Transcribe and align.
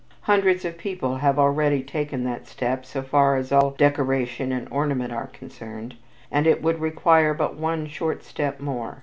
Hundreds 0.21 0.65
of 0.65 0.79
people 0.79 1.17
have 1.17 1.37
already 1.37 1.83
taken 1.83 2.23
that 2.23 2.47
step 2.47 2.87
so 2.87 3.03
far 3.03 3.35
as 3.37 3.51
all 3.51 3.69
decoration 3.69 4.51
and 4.51 4.67
ornament 4.71 5.13
are 5.13 5.27
concerned, 5.27 5.93
and 6.31 6.47
it 6.47 6.63
would 6.63 6.79
require 6.81 7.35
but 7.35 7.55
one 7.55 7.85
short 7.85 8.23
step 8.23 8.59
more. 8.59 8.97